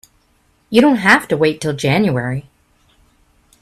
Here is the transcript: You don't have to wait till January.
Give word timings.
You 0.71 0.81
don't 0.81 0.95
have 0.95 1.27
to 1.27 1.37
wait 1.37 1.61
till 1.61 1.73
January. 1.73 2.49